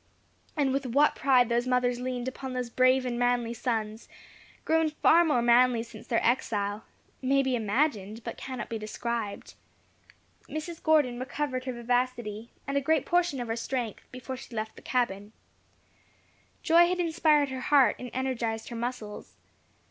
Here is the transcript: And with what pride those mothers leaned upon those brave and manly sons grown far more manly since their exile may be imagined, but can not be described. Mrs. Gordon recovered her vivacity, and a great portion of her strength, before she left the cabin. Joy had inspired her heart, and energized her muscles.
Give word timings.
And 0.57 0.73
with 0.73 0.87
what 0.87 1.13
pride 1.13 1.47
those 1.47 1.67
mothers 1.67 1.99
leaned 1.99 2.27
upon 2.27 2.53
those 2.53 2.71
brave 2.71 3.05
and 3.05 3.19
manly 3.19 3.53
sons 3.53 4.09
grown 4.65 4.89
far 4.89 5.23
more 5.23 5.43
manly 5.43 5.83
since 5.83 6.07
their 6.07 6.25
exile 6.25 6.85
may 7.21 7.43
be 7.43 7.55
imagined, 7.55 8.23
but 8.23 8.35
can 8.35 8.57
not 8.57 8.67
be 8.67 8.79
described. 8.79 9.53
Mrs. 10.49 10.81
Gordon 10.81 11.19
recovered 11.19 11.65
her 11.65 11.73
vivacity, 11.73 12.49
and 12.65 12.77
a 12.77 12.81
great 12.81 13.05
portion 13.05 13.39
of 13.39 13.47
her 13.47 13.55
strength, 13.55 14.11
before 14.11 14.37
she 14.37 14.55
left 14.55 14.75
the 14.75 14.81
cabin. 14.81 15.33
Joy 16.63 16.87
had 16.87 16.99
inspired 16.99 17.49
her 17.49 17.61
heart, 17.61 17.95
and 17.99 18.09
energized 18.11 18.69
her 18.69 18.75
muscles. 18.75 19.37